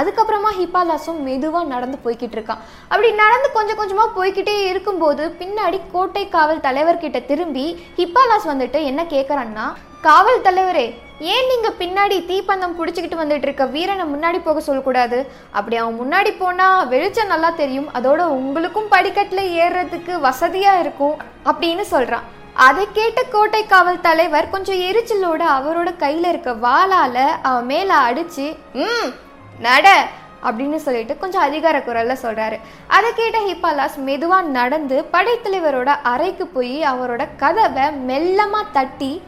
அதுக்கப்புறமா 0.00 0.50
ஹிப்பாலாஸும் 0.58 1.20
மெதுவாக 1.28 1.70
நடந்து 1.74 1.98
போய்கிட்டு 2.04 2.36
இருக்கான். 2.38 2.60
அப்படி 2.88 3.10
நடந்து 3.22 3.48
கொஞ்சம் 3.58 3.80
கொஞ்சமாக 3.80 4.14
போய்கிட்டே 4.18 4.56
இருக்கும்போது 4.72 5.24
பின்னாடி 5.40 5.80
கோட்டை 5.94 6.24
காவல் 6.36 6.66
தலைவர்கிட்ட 6.66 7.20
திரும்பி 7.30 7.66
ஹிப்பாலாஸ் 8.00 8.50
வந்துட்டு 8.52 8.80
என்ன 8.90 9.04
கேட்குறான்னா 9.14 9.66
காவல் 10.08 10.44
தலைவரே 10.48 10.86
ஏன் 11.32 11.48
நீங்கள் 11.50 11.76
பின்னாடி 11.80 12.16
தீப்பந்தம் 12.28 12.76
பிடிச்சிக்கிட்டு 12.78 13.18
வந்துட்டு 13.20 13.46
இருக்க? 13.46 13.64
வீரனை 13.74 14.04
முன்னாடி 14.12 14.38
போக 14.42 14.60
சொல்லக்கூடாது. 14.60 15.18
அப்படி 15.58 15.76
அவன் 15.80 15.98
முன்னாடி 16.00 16.30
போனால் 16.38 16.88
வெளிச்சம் 16.92 17.32
நல்லா 17.32 17.50
தெரியும். 17.60 17.88
அதோட 17.98 18.20
உங்களுக்கும் 18.38 18.88
படிக்கட்டில் 18.94 19.52
ஏறுறதுக்கு 19.64 20.14
வசதியாக 20.28 20.80
இருக்கும் 20.84 21.16
அப்படின்னு 21.50 21.84
சொல்கிறான் 21.94 22.26
அதை 22.66 22.86
கேட்ட 22.92 23.20
கோட்டை 23.34 23.60
காவல் 23.66 24.04
தலைவர் 24.06 24.50
கொஞ்சம் 24.54 24.80
எரிச்சலோட 24.88 25.42
அவரோட 25.58 25.90
கையில 26.02 26.32
இருக்க 26.32 26.52
வாளால 26.66 27.16
அவன் 27.50 27.68
மேல 27.72 27.90
அடிச்சு 28.08 28.46
ம் 28.86 29.12
நட 29.58 30.06
அப்படின்னு 30.42 30.76
சொல்லிட்டு 30.76 31.18
கொஞ்சம் 31.18 31.42
அதிகார 31.42 31.78
குரல்ல 31.78 32.16
சொல்றாரு. 32.22 32.60
அதை 32.86 33.12
கேட்ட 33.12 33.38
ஹிப்பாலாஸ் 33.38 33.98
மெதுவா 34.06 34.42
நடந்து 34.42 35.04
படைத்தலைவரோட 35.12 35.86
அறைக்கு 36.02 36.46
போய் 36.46 36.82
அவரோட 36.82 37.28
கதவை 37.36 37.82
மெல்லமா 37.82 38.62
தட்டி 38.72 39.22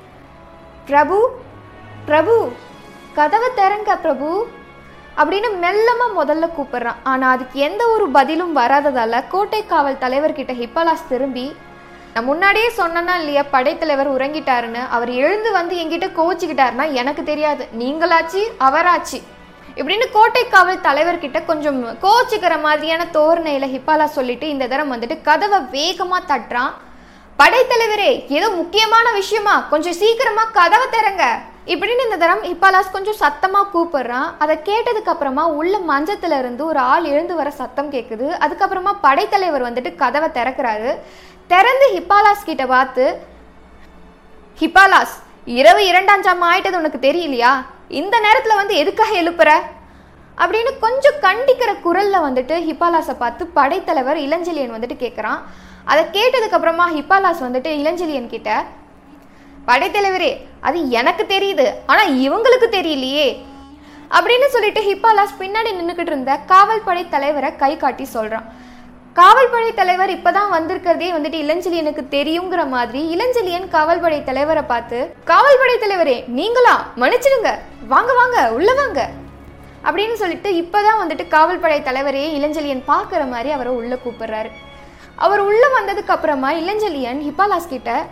பிரபு 0.84 1.30
பிரபு 2.04 2.52
கதவை 3.14 3.48
திறங்க 3.56 3.96
பிரபு 3.96 4.48
அப்படின்னு 5.16 5.48
மெல்லமா 5.62 6.06
முதல்ல 6.16 6.48
கூப்பிடுறான். 6.56 6.96
ஆனா 7.02 7.30
அதுக்கு 7.30 7.60
எந்த 7.60 7.88
ஒரு 7.88 8.08
பதிலும் 8.08 8.56
வராததால 8.56 9.24
கோட்டை 9.28 9.66
காவல் 9.66 10.00
தலைவர்கிட்ட 10.00 10.52
ஹிப்பாலாஸ் 10.62 11.08
திரும்பி 11.08 11.56
நான் 12.14 12.24
முன்னாடியே 12.24 12.70
சொன்னேன்னா 12.76 13.14
இல்லையா 13.14 13.42
படைத்தலைவர் 13.50 14.12
உறங்கிட்டாருன்னு? 14.12 14.88
அவர் 14.88 15.10
எழுந்து 15.10 15.52
வந்து 15.52 15.76
என்கிட்ட 15.76 16.10
கோச்சிக்கிட்டாருன்னா 16.18 16.92
எனக்கு 16.92 17.22
தெரியாது. 17.22 17.68
நீங்களாச்சு 17.78 18.42
அவராச்சு. 18.60 19.22
இப்படின்னு 19.76 20.06
கோட்டை 20.12 20.48
காவல் 20.48 20.84
தலைவர்கிட்ட 20.86 21.44
கொஞ்சம் 21.44 21.78
கோச்சிக்கிற 22.02 22.60
மாதிரியான 22.60 23.06
தோரணையில 23.12 23.66
ஹிப்பாலா 23.74 24.04
சொல்லிட்டு 24.04 24.48
இந்த 24.48 24.66
தரம் 24.66 24.92
வந்துட்டு 24.92 25.22
கதவை 25.22 25.58
வேகமா 25.76 26.18
தட்டுறான். 26.28 26.72
படைத்தலைவரே 27.38 28.10
ஏதோ 28.28 28.50
முக்கியமான 28.50 29.12
விஷயமா? 29.12 29.54
கொஞ்சம் 29.70 29.92
சீக்கிரமா 29.92 30.44
கதவை 30.58 30.86
திறங்க. 30.92 31.24
இப்படின்னு 31.66 32.04
இந்த 32.04 32.16
தரம் 32.16 32.42
ஹிப்பாலாஸ் 32.42 32.94
கொஞ்சம் 32.96 33.20
சத்தமா 33.20 33.60
கூப்பிடுறான். 33.74 34.28
அதை 34.38 34.56
கேட்டதுக்கு 34.64 35.12
அப்புறமா 35.14 35.46
உள்ள 35.46 35.74
மஞ்சத்துல 35.90 36.38
இருந்து 36.38 36.66
ஒரு 36.66 36.78
ஆள் 36.78 37.04
எழுந்து 37.04 37.34
வர 37.34 37.50
சத்தம் 37.50 37.92
கேட்குது 37.92 38.28
அதுக்கப்புறமா 38.46 38.94
படைத்தலைவர் 39.00 39.66
வந்துட்டு 39.68 39.94
கதவை 39.94 40.28
திறக்கிறாரு. 40.28 40.92
திறந்து 41.46 41.88
ஹிப்பாலாஸ் 41.94 42.44
கிட்ட 42.44 42.66
பார்த்து 42.66 43.04
ஹிப்பாலாஸ் 44.60 45.16
இரவு 45.44 45.86
இரண்டாம் 45.86 46.22
ஜாமம் 46.22 46.50
ஆயிட்டது 46.52 46.80
உனக்கு 46.82 46.98
தெரியலையா? 47.08 47.52
இந்த 47.88 48.20
நேரத்தில் 48.20 48.56
வந்து 48.56 48.76
எதுக்காக 48.76 49.20
எழுப்புற? 49.20 49.50
அப்படின்னு 50.38 50.78
கொஞ்சம் 50.80 51.18
கண்டிக்கிற 51.20 51.80
குரலில் 51.80 52.18
வந்துட்டு 52.18 52.54
ஹிப்பாலாஸை 52.68 53.14
பார்த்து 53.18 53.46
படைத்தலைவர் 53.46 54.16
இளஞ்செழியன் 54.16 54.74
வந்துட்டு 54.74 54.96
கேட்குறான் 54.98 55.40
அதை 55.84 56.04
கேட்டதுக்கப்புறமா 56.04 56.86
ஹிப்பாலாஸ் 56.96 57.40
வந்துட்டு 57.40 57.70
இளஞ்செழியன் 57.82 58.26
கிட்ட 58.26 58.64
படைத்தலைவரே 59.66 60.46
அது 60.60 60.90
எனக்கு 60.90 61.24
தெரியுது 61.24 61.74
ஆனால் 61.86 62.14
இவங்களுக்கு 62.18 62.68
தெரியலையே. 62.70 63.44
அப்படின்னு 64.10 64.46
சொல்லிட்டு 64.46 64.80
ஹிப்பாலாஸ் 64.80 65.40
பின்னாடி 65.40 65.70
நின்றுக்கிட்டு 65.74 66.06
இருந்த 66.06 66.36
காவல் 66.36 66.82
படை 66.82 67.08
தலைவரை 67.08 67.56
கை 67.56 67.76
காட்டி 67.76 68.04
சொல்கிறான் 68.04 68.62
காவல்படை 69.14 69.74
தலைவர் 69.74 70.10
இப்பதான் 70.10 70.48
வந்திருக்கிறதே 70.52 71.06
வந்துட்டு 71.16 71.38
இளஞ்செழியனுக்கு 71.42 72.02
தெரியுங்கிற 72.10 72.68
மாதிரி 72.68 73.16
இளஞ்செழியன் 73.16 73.68
காவல்படை 73.68 74.24
தலைவரை 74.24 74.62
பார்த்து 74.62 75.14
காவல்படை 75.24 75.78
தலைவரே 75.78 76.28
நீங்களா? 76.28 76.86
மன்னிச்சிடுங்க. 76.96 77.58
வாங்க 77.88 78.12
வாங்க 78.12 78.52
உள்ள 78.52 78.74
வாங்க. 78.74 79.10
அப்படின்னு 79.84 80.12
சொல்லிட்டு 80.12 80.50
இப்பதான் 80.50 81.02
வந்துட்டு 81.02 81.28
காவல்படை 81.28 81.80
தலைவரே 81.80 81.84
தலைவரையே 81.84 82.40
இளஞ்செழியன் 82.40 82.82
பார்க்குற 82.88 83.28
மாதிரி 83.28 83.50
அவரை 83.50 83.72
உள்ள 83.72 83.94
கூப்பிடுறாரு. 83.94 84.50
அவர் 85.16 85.40
உள்ள 85.40 85.66
வந்ததுக்கு 85.80 86.08
அப்புறமா 86.08 86.52
இளஞ்செழியன் 86.52 87.20
ஹிப்பாலாஸ் 87.28 87.68
கிட்ட 87.68 88.06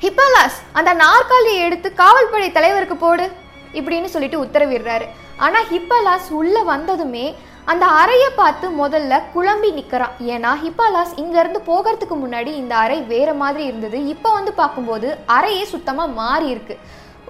ஹிப்பாலாஸ் 0.00 0.58
அந்த 0.72 0.92
நாற்காலியை 0.92 1.62
எடுத்து 1.62 1.92
காவல்படை 1.94 2.52
தலைவருக்கு 2.52 2.96
போடு. 2.96 3.30
இப்படின்னு 3.72 4.04
சொல்லிட்டு 4.04 4.44
உத்தரவிடுறாரு. 4.44 5.06
ஆனா 5.36 5.58
ஹிப்பாலாஸ் 5.60 6.30
உள்ள 6.30 6.62
வந்ததுமே 6.62 7.36
அந்த 7.72 7.84
அறையை 8.00 8.28
பார்த்து 8.40 8.66
முதல்ல 8.80 9.14
குழம்பி 9.34 9.70
நிற்கிறான் 9.76 10.14
ஏன்னா 10.34 10.50
ஹிப்பாலாஸ் 10.64 11.14
இங்கேருந்து 11.22 11.60
போகிறதுக்கு 11.70 12.16
முன்னாடி 12.20 12.50
இந்த 12.60 12.74
அறை 12.82 12.98
வேறு 13.12 13.34
மாதிரி 13.40 13.62
இருந்தது. 13.70 13.98
இப்போ 14.12 14.30
வந்து 14.36 14.52
பார்க்கும்போது 14.60 15.08
அறையே 15.36 15.64
சுத்தமாக 15.72 16.14
மாறி 16.20 16.46
இருக்கு. 16.54 16.76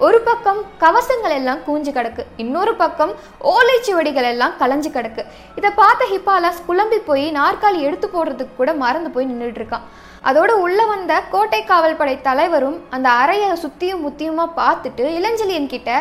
ஒரு 0.07 0.17
பக்கம் 0.27 0.59
கவசங்கள் 0.83 1.33
எல்லாம் 1.37 1.61
கூஞ்சு 1.67 1.91
கிடக்கு. 1.95 2.23
இன்னொரு 2.43 2.73
பக்கம் 2.81 3.13
ஓலைச்சுவடிகள் 3.53 4.27
எல்லாம் 4.33 4.53
கலைஞ்சு 4.59 4.91
கிடக்கு. 4.97 5.23
இதை 5.59 5.71
பார்த்த 5.81 6.09
ஹிப்பாலாஸ் 6.11 6.61
குழம்பி 6.67 6.99
போய் 7.09 7.25
நாற்காலி 7.39 7.79
எடுத்து 7.87 8.09
போடுறதுக்கு 8.13 8.53
கூட 8.59 8.73
மறந்து 8.83 9.11
போய் 9.15 9.29
நின்றுட்டு 9.31 9.61
இருக்கான். 9.61 9.87
அதோட 10.29 10.51
உள்ள 10.65 10.79
வந்த 10.93 11.13
கோட்டை 11.33 11.61
காவல் 11.71 11.99
படை 12.01 12.15
தலைவரும் 12.29 12.77
அந்த 12.97 13.07
அறையை 13.23 13.49
சுத்தியும் 13.63 14.05
முத்தியுமா 14.05 14.47
பார்த்துட்டு 14.61 15.05
இளஞ்சலியன் 15.17 15.73
கிட்ட 15.73 15.99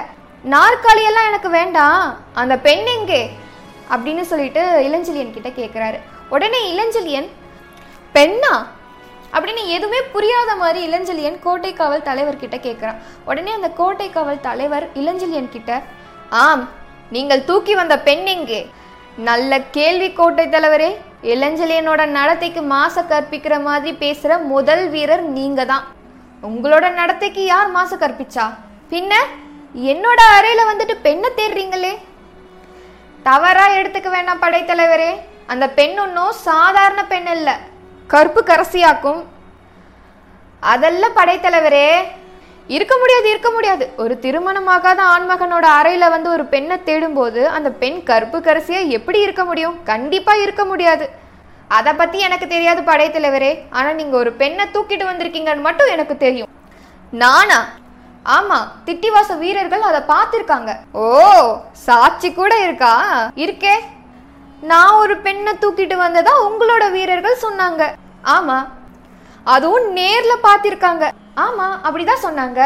நாற்காலியெல்லாம் 0.57 1.31
எனக்கு 1.33 1.51
வேண்டாம். 1.59 2.07
அந்த 2.43 2.55
பெண் 2.69 2.87
எங்கே? 2.99 3.23
அப்படின்னு 3.91 4.21
சொல்லிட்டு 4.21 4.63
இளஞ்செழியன் 4.87 5.35
கிட்ட 5.35 5.49
கேட்குறாரு 5.49 5.99
உடனே 6.29 6.61
இளஞ்செழியன் 6.73 7.29
பெண்ணா? 8.15 8.55
அப்படின்னு 9.33 9.63
எதுவுமே 9.67 10.01
புரியாத 10.15 10.51
மாதிரி 10.57 10.81
இளஞ்செழியன் 10.89 11.39
கோட்டை 11.41 11.73
காவல் 11.73 12.03
தலைவர் 12.03 12.41
கிட்ட 12.43 12.57
கேட்குறான் 12.57 13.01
உடனே 13.25 13.53
அந்த 13.53 13.69
கோட்டை 13.71 14.11
காவல் 14.11 14.41
தலைவர் 14.41 14.87
இளஞ்செழியன் 14.95 15.49
கிட்ட 15.49 15.83
ஆம் 16.31 16.65
நீங்கள் 17.11 17.45
தூக்கி 17.45 17.75
வந்த 17.75 17.99
பெண் 17.99 18.27
எங்கே? 18.27 18.61
நல்ல 19.29 19.61
கேள்வி 19.77 20.13
கோட்டை 20.13 20.47
தலைவரே 20.47 20.89
இளஞ்செழியனோட 21.23 22.07
நடத்தைக்கு 22.07 22.63
மாச 22.63 23.05
கற்பிக்கிற 23.09 23.63
மாதிரி 23.63 23.97
பேசுற 23.97 24.43
முதல் 24.45 24.89
வீரர் 24.89 25.23
நீங்க 25.39 25.65
தான் 25.65 25.85
உங்களோட 26.43 26.87
நடத்தைக்கு 26.95 27.45
யார் 27.45 27.71
மாச 27.77 27.93
கற்பிச்சா? 27.97 28.47
பின்ன 28.91 29.13
என்னோட 29.93 30.21
அறையில 30.37 30.61
வந்துட்டு 30.73 30.95
பெண்ணை 31.07 31.31
தேடுறீங்களே? 31.37 31.95
தவறா 33.29 33.65
எடுத்துக்க 33.79 34.09
வேண்டாம் 34.11 34.43
படைத்தலைவரே. 34.43 35.11
அந்த 35.53 35.65
பெண் 35.79 35.97
ஒன்றும் 35.99 36.33
சாதாரண 36.49 37.01
பெண் 37.13 37.27
இல்லை 37.27 37.55
கருப்பு 38.13 38.41
கரசியாக்கும் 38.47 39.21
அதெல்லாம் 40.61 41.17
படைத்தலைவரே 41.17 41.89
இருக்க 42.77 42.95
முடியாது 43.01 43.27
இருக்க 43.33 43.51
முடியாது. 43.51 43.85
ஒரு 43.97 44.15
திருமணமாகாத 44.23 45.01
ஆண்மகனோட 45.15 45.67
அறையில 45.79 46.09
வந்து 46.15 46.29
ஒரு 46.33 46.45
பெண்ணை 46.45 46.77
தேடும்போது 46.85 47.43
அந்த 47.57 47.71
பெண் 47.83 47.99
கருப்பு 48.03 48.39
கரசியா 48.39 48.81
எப்படி 48.89 49.19
இருக்க 49.21 49.45
முடியும்? 49.45 49.77
கண்டிப்பா 49.85 50.35
இருக்க 50.45 50.65
முடியாது. 50.65 51.07
அதை 51.69 51.93
பத்தி 51.93 52.19
எனக்கு 52.19 52.47
தெரியாது 52.55 52.83
படைத்தலைவரே. 52.83 53.53
ஆனா 53.71 53.91
நீங்க 53.93 54.17
ஒரு 54.17 54.33
பெண்ணை 54.43 54.67
தூக்கிட்டு 54.75 55.07
வந்திருக்கீங்கன்னு 55.11 55.67
மட்டும் 55.69 55.93
எனக்கு 55.97 56.17
தெரியும். 56.17 56.53
நானா? 57.11 57.61
ஆமா 58.35 58.59
திட்டிவாச 58.87 59.33
வீரர்கள் 59.39 59.81
அதை 59.81 60.01
பார்த்திருக்காங்க. 60.13 60.71
ஓ 60.93 61.07
சாட்சி 61.73 62.33
கூட 62.33 62.53
இருக்கா? 62.63 62.93
இருக்கே. 63.45 63.75
நான் 64.61 64.99
ஒரு 65.03 65.17
பெண்ணை 65.17 65.53
தூக்கிட்டு 65.61 65.97
வந்ததா 65.97 66.33
உங்களோட 66.49 66.91
வீரர்கள் 66.91 67.43
சொன்னாங்க. 67.45 67.83
ஆமா 68.37 68.59
அதுவும் 69.45 69.87
நேர்ல 69.99 70.33
பார்த்திருக்காங்க. 70.47 71.05
ஆமா 71.35 71.67
அப்படிதான் 71.85 72.25
சொன்னாங்க. 72.27 72.61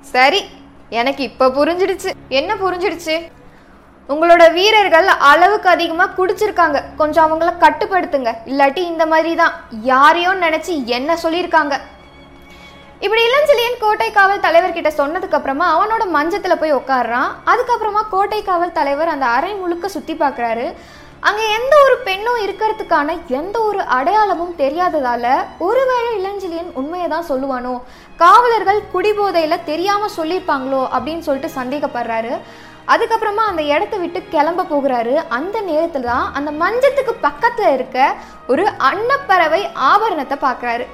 சரி 0.00 0.40
எனக்கு 0.88 1.22
இப்ப 1.24 1.48
புரிஞ்சிடுச்சு. 1.48 2.10
என்ன 2.28 2.54
புரிஞ்சிடுச்சு? 2.54 3.14
உங்களோட 4.08 4.52
வீரர்கள் 4.52 5.06
அளவுக்கு 5.06 5.68
அதிகமா 5.68 6.06
குடிச்சிருக்காங்க. 6.16 6.78
கொஞ்சம் 6.96 7.26
அவங்கள 7.26 7.50
கட்டுப்படுத்துங்க. 7.58 8.30
இல்லாட்டி 8.46 8.82
இந்த 8.92 9.06
மாதிரி 9.06 9.34
தான் 9.34 9.54
யாரையும் 9.70 10.42
நினைச்சு 10.42 10.84
என்ன 10.84 11.16
சொல்லியிருக்காங்க? 11.22 11.80
இப்படி 13.04 13.22
இளஞ்செழியன் 13.22 13.80
கோட்டை 13.80 14.10
காவல் 14.10 14.40
தலைவர்கிட்ட 14.40 14.90
சொன்னதுக்கு 14.96 15.34
அப்புறமா 15.34 15.66
அவனோட 15.74 16.02
மஞ்சத்துல 16.12 16.54
போய் 16.54 16.74
உட்காடுறான் 16.74 17.30
அதுக்கப்புறமா 17.46 18.02
கோட்டை 18.10 18.42
காவல் 18.42 18.72
தலைவர் 18.72 19.08
அந்த 19.08 19.26
அறை 19.26 19.54
முழுக்க 19.54 19.88
சுத்தி 19.88 20.14
பார்க்குறாரு 20.14 20.74
அங்க 21.20 21.42
எந்த 21.42 21.74
ஒரு 21.84 21.96
பெண்ணும் 21.98 22.38
இருக்கிறதுக்கான 22.38 23.18
எந்த 23.28 23.60
ஒரு 23.60 23.80
அடையாளமும் 23.82 24.54
தெரியாததால 24.58 25.26
ஒருவேளை 25.58 26.10
இளஞ்செழியன் 26.18 26.70
உண்மையை 26.74 27.08
தான் 27.08 27.28
சொல்லுவானோ? 27.28 27.74
காவலர்கள் 28.16 28.80
குடிபோதையில 28.94 29.64
தெரியாம 29.64 30.08
சொல்லியிருப்பாங்களோ 30.16 30.82
அப்படின்னு 30.94 31.18
சொல்லிட்டு 31.18 31.60
சந்தேகப்படுறாரு. 31.60 32.32
அதுக்கப்புறமா 32.88 33.44
அந்த 33.50 33.62
இடத்த 33.62 33.96
விட்டு 33.96 34.22
கிளம்ப 34.30 34.62
போகிறாரு. 34.62 35.14
அந்த 35.28 35.60
நேரத்துல 35.60 36.00
தான் 36.00 36.34
அந்த 36.34 36.50
மஞ்சத்துக்கு 36.50 37.14
பக்கத்துல 37.22 37.72
இருக்க 37.72 38.14
ஒரு 38.46 38.66
அன்னப்பறவை 38.78 39.68
ஆபரணத்தை 39.74 40.38
பார்க்குறாரு 40.40 40.86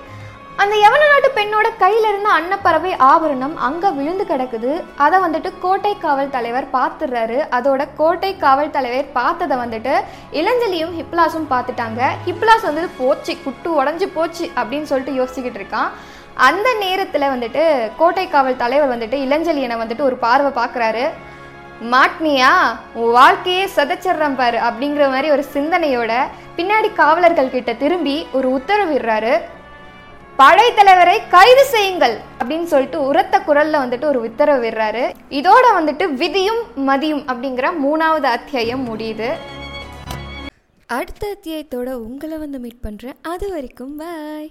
அந்த 0.63 0.75
யவன 0.83 1.03
நாட்டு 1.11 1.29
பெண்ணோட 1.37 1.67
கையில 1.81 2.09
இருந்த 2.11 2.29
அன்னப்பறவை 2.37 2.93
ஆபரணம் 3.09 3.55
அங்க 3.67 3.91
விழுந்து 3.99 4.25
கிடக்குது. 4.31 4.71
அதை 5.05 5.17
வந்துட்டு 5.25 5.51
கோட்டை 5.65 5.93
காவல் 6.05 6.33
தலைவர் 6.37 6.67
பார்த்துடுறாரு 6.77 7.37
அதோட 7.57 7.83
கோட்டை 8.01 8.31
காவல் 8.37 8.73
தலைவர் 8.77 9.13
பார்த்ததை 9.19 9.57
வந்துட்டு 9.61 9.93
இளஞ்சலியும் 10.41 10.95
ஹிப்லாஸும் 10.99 11.47
பார்த்துட்டாங்க. 11.53 12.01
ஹிப்லாஸ் 12.27 12.67
வந்து 12.69 12.85
போச்சு 13.01 13.35
குட்டு 13.45 13.71
உடஞ்சி 13.81 14.09
போச்சு 14.17 14.47
அப்படின்னு 14.61 14.91
சொல்லிட்டு 14.93 15.19
யோசிச்சுக்கிட்டு 15.19 15.61
இருக்கான். 15.61 15.91
அந்த 16.49 16.69
நேரத்தில் 16.85 17.33
வந்துட்டு 17.35 17.63
கோட்டை 18.01 18.25
காவல் 18.35 18.61
தலைவர் 18.63 18.93
வந்துட்டு 18.95 19.19
இளஞ்சலியனை 19.27 19.77
வந்துட்டு 19.83 20.07
ஒரு 20.09 20.19
பார்வை 20.25 20.51
பார்க்குறாரு 20.59 21.05
மாட்னியா 21.93 22.51
உன் 23.01 23.15
வாழ்க்கையே 23.19 23.65
சதைச்சிட்றேன் 23.77 24.39
பாரு 24.41 24.59
அப்படிங்கிற 24.69 25.05
மாதிரி 25.15 25.29
ஒரு 25.35 25.45
சிந்தனையோட 25.55 26.13
பின்னாடி 26.59 26.89
காவலர்கள் 27.03 27.55
கிட்ட 27.55 27.73
திரும்பி 27.85 28.17
ஒரு 28.39 28.49
உத்தரவிடுறாரு 28.59 29.35
படைத்தலைவரை 30.39 31.15
கைது 31.31 31.65
செய்யுங்கள் 31.65 32.15
அப்படின்னு 32.39 32.69
சொல்லிட்டு 32.73 32.99
உரத்த 33.03 33.39
குரல்ல 33.39 33.81
வந்துட்டு 33.83 34.05
ஒரு 34.05 34.21
உத்தரவு 34.21 34.61
விடுறாரு. 34.65 35.05
இதோட 35.31 35.65
வந்துட்டு 35.79 36.05
விதியும் 36.13 36.61
மதியும் 36.75 37.25
அப்படிங்கிற 37.27 37.71
மூணாவது 37.85 38.29
அத்தியாயம் 38.37 38.85
முடியுது. 38.89 39.31
அடுத்த 40.87 41.37
அத்தியாயத்தோட 41.37 41.93
உங்களை 41.93 42.39
வந்து 42.39 42.59
மீட் 42.59 42.85
பண்ணுறேன் 42.87 43.19
அது 43.23 43.49
வரைக்கும் 43.51 43.97
பாய் 43.97 44.51